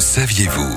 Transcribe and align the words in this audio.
saviez-vous 0.00 0.76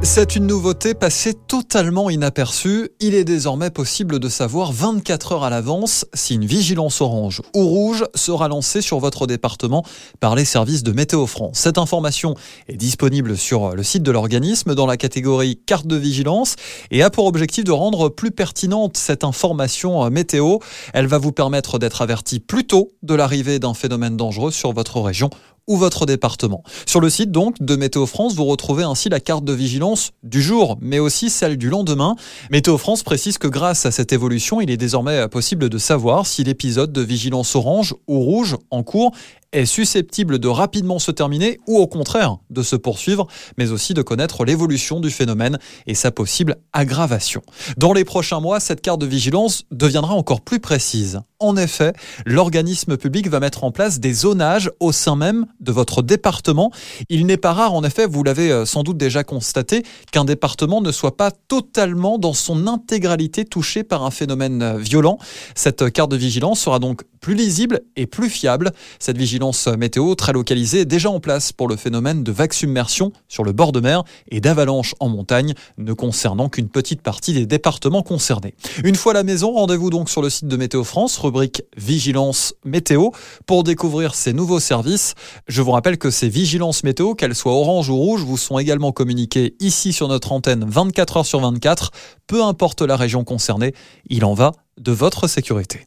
c'est 0.00 0.36
une 0.36 0.46
nouveauté 0.46 0.94
passée 0.94 1.34
totalement 1.34 2.08
inaperçue. 2.08 2.90
Il 3.00 3.16
est 3.16 3.24
désormais 3.24 3.70
possible 3.70 4.20
de 4.20 4.28
savoir 4.28 4.70
24 4.70 5.32
heures 5.32 5.44
à 5.44 5.50
l'avance 5.50 6.06
si 6.14 6.36
une 6.36 6.44
vigilance 6.44 7.00
orange 7.00 7.42
ou 7.52 7.66
rouge 7.66 8.04
sera 8.14 8.46
lancée 8.46 8.80
sur 8.80 9.00
votre 9.00 9.26
département 9.26 9.84
par 10.20 10.36
les 10.36 10.44
services 10.44 10.84
de 10.84 10.92
Météo 10.92 11.26
France. 11.26 11.58
Cette 11.58 11.78
information 11.78 12.36
est 12.68 12.76
disponible 12.76 13.36
sur 13.36 13.74
le 13.74 13.82
site 13.82 14.04
de 14.04 14.12
l'organisme 14.12 14.76
dans 14.76 14.86
la 14.86 14.96
catégorie 14.96 15.60
carte 15.66 15.88
de 15.88 15.96
vigilance 15.96 16.54
et 16.92 17.02
a 17.02 17.10
pour 17.10 17.26
objectif 17.26 17.64
de 17.64 17.72
rendre 17.72 18.08
plus 18.08 18.30
pertinente 18.30 18.96
cette 18.96 19.24
information 19.24 20.08
météo. 20.10 20.58
Elle 20.94 21.08
va 21.08 21.18
vous 21.18 21.32
permettre 21.32 21.80
d'être 21.80 22.02
averti 22.02 22.38
plus 22.38 22.66
tôt 22.68 22.92
de 23.02 23.14
l'arrivée 23.14 23.58
d'un 23.58 23.74
phénomène 23.74 24.16
dangereux 24.16 24.52
sur 24.52 24.72
votre 24.72 25.00
région 25.00 25.28
ou 25.68 25.76
votre 25.76 26.06
département. 26.06 26.64
Sur 26.86 27.00
le 27.00 27.10
site 27.10 27.30
donc 27.30 27.62
de 27.62 27.76
Météo 27.76 28.06
France, 28.06 28.34
vous 28.34 28.46
retrouvez 28.46 28.82
ainsi 28.82 29.08
la 29.08 29.20
carte 29.20 29.44
de 29.44 29.52
vigilance 29.52 30.10
du 30.24 30.42
jour, 30.42 30.76
mais 30.80 30.98
aussi 30.98 31.30
celle 31.30 31.56
du 31.56 31.68
lendemain. 31.68 32.16
Météo 32.50 32.78
France 32.78 33.04
précise 33.04 33.38
que 33.38 33.46
grâce 33.46 33.86
à 33.86 33.92
cette 33.92 34.12
évolution, 34.12 34.60
il 34.60 34.70
est 34.70 34.76
désormais 34.76 35.28
possible 35.28 35.68
de 35.68 35.78
savoir 35.78 36.26
si 36.26 36.42
l'épisode 36.42 36.92
de 36.92 37.02
vigilance 37.02 37.54
orange 37.54 37.94
ou 38.08 38.18
rouge 38.20 38.56
en 38.70 38.82
cours 38.82 39.12
est 39.52 39.66
susceptible 39.66 40.38
de 40.38 40.48
rapidement 40.48 40.98
se 40.98 41.10
terminer 41.10 41.58
ou 41.66 41.78
au 41.78 41.86
contraire 41.86 42.36
de 42.50 42.62
se 42.62 42.76
poursuivre, 42.76 43.26
mais 43.56 43.70
aussi 43.70 43.94
de 43.94 44.02
connaître 44.02 44.44
l'évolution 44.44 45.00
du 45.00 45.10
phénomène 45.10 45.58
et 45.86 45.94
sa 45.94 46.10
possible 46.10 46.56
aggravation. 46.72 47.42
Dans 47.76 47.92
les 47.92 48.04
prochains 48.04 48.40
mois, 48.40 48.60
cette 48.60 48.80
carte 48.80 49.00
de 49.00 49.06
vigilance 49.06 49.64
deviendra 49.70 50.14
encore 50.14 50.40
plus 50.40 50.60
précise. 50.60 51.20
En 51.40 51.56
effet, 51.56 51.92
l'organisme 52.26 52.96
public 52.96 53.28
va 53.28 53.38
mettre 53.38 53.62
en 53.62 53.70
place 53.70 54.00
des 54.00 54.12
zonages 54.12 54.72
au 54.80 54.90
sein 54.90 55.14
même 55.14 55.46
de 55.60 55.70
votre 55.70 56.02
département. 56.02 56.72
Il 57.08 57.26
n'est 57.26 57.36
pas 57.36 57.52
rare, 57.52 57.74
en 57.74 57.84
effet, 57.84 58.06
vous 58.06 58.24
l'avez 58.24 58.50
euh, 58.50 58.66
sans 58.66 58.82
doute 58.82 58.96
déjà 58.96 59.22
constaté, 59.22 59.84
qu'un 60.10 60.24
département 60.24 60.80
ne 60.80 60.90
soit 60.90 61.16
pas 61.16 61.30
totalement 61.30 62.18
dans 62.18 62.32
son 62.32 62.66
intégralité 62.66 63.44
touché 63.44 63.84
par 63.84 64.02
un 64.04 64.10
phénomène 64.10 64.62
euh, 64.62 64.78
violent. 64.78 65.18
Cette 65.54 65.92
carte 65.92 66.10
de 66.10 66.16
vigilance 66.16 66.58
sera 66.58 66.80
donc 66.80 67.02
plus 67.20 67.34
lisible 67.34 67.82
et 67.94 68.06
plus 68.06 68.30
fiable. 68.30 68.72
Cette 68.98 69.16
vigilance 69.38 69.68
météo 69.68 70.16
très 70.16 70.32
localisée 70.32 70.84
déjà 70.84 71.10
en 71.10 71.20
place 71.20 71.52
pour 71.52 71.68
le 71.68 71.76
phénomène 71.76 72.24
de 72.24 72.32
vague 72.32 72.52
submersion 72.52 73.12
sur 73.28 73.44
le 73.44 73.52
bord 73.52 73.70
de 73.70 73.78
mer 73.78 74.02
et 74.32 74.40
d'avalanche 74.40 74.96
en 74.98 75.08
montagne, 75.08 75.54
ne 75.76 75.92
concernant 75.92 76.48
qu'une 76.48 76.68
petite 76.68 77.02
partie 77.02 77.34
des 77.34 77.46
départements 77.46 78.02
concernés. 78.02 78.54
Une 78.82 78.96
fois 78.96 79.12
à 79.12 79.14
la 79.14 79.22
maison, 79.22 79.52
rendez-vous 79.52 79.90
donc 79.90 80.10
sur 80.10 80.22
le 80.22 80.28
site 80.28 80.48
de 80.48 80.56
Météo 80.56 80.82
France, 80.82 81.16
rubrique 81.18 81.62
Vigilance 81.76 82.52
météo, 82.64 83.10
pour 83.46 83.62
découvrir 83.62 84.16
ces 84.16 84.32
nouveaux 84.32 84.58
services. 84.58 85.14
Je 85.46 85.62
vous 85.62 85.70
rappelle 85.70 85.98
que 85.98 86.10
ces 86.10 86.28
vigilances 86.28 86.82
météo, 86.82 87.14
qu'elles 87.14 87.36
soient 87.36 87.52
orange 87.52 87.90
ou 87.90 87.96
rouge, 87.96 88.22
vous 88.22 88.36
sont 88.36 88.58
également 88.58 88.90
communiquées 88.90 89.54
ici 89.60 89.92
sur 89.92 90.08
notre 90.08 90.32
antenne 90.32 90.64
24 90.68 91.18
heures 91.18 91.26
sur 91.26 91.38
24, 91.38 91.92
peu 92.26 92.42
importe 92.42 92.82
la 92.82 92.96
région 92.96 93.22
concernée. 93.22 93.72
Il 94.10 94.24
en 94.24 94.34
va 94.34 94.50
de 94.80 94.90
votre 94.90 95.28
sécurité. 95.28 95.86